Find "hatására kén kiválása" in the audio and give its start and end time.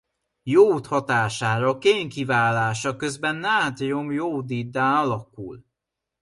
0.87-2.95